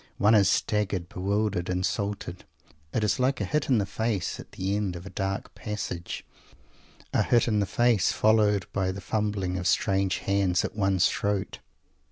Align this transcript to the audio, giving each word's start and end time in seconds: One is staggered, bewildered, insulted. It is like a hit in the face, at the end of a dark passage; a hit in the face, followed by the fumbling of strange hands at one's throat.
One 0.17 0.33
is 0.33 0.49
staggered, 0.49 1.09
bewildered, 1.09 1.69
insulted. 1.69 2.43
It 2.91 3.03
is 3.03 3.19
like 3.19 3.39
a 3.39 3.45
hit 3.45 3.69
in 3.69 3.77
the 3.77 3.85
face, 3.85 4.39
at 4.39 4.53
the 4.53 4.75
end 4.75 4.95
of 4.95 5.05
a 5.05 5.11
dark 5.11 5.53
passage; 5.53 6.25
a 7.13 7.21
hit 7.21 7.47
in 7.47 7.59
the 7.59 7.67
face, 7.67 8.11
followed 8.11 8.65
by 8.73 8.91
the 8.91 8.99
fumbling 8.99 9.59
of 9.59 9.67
strange 9.67 10.17
hands 10.17 10.65
at 10.65 10.75
one's 10.75 11.07
throat. 11.07 11.59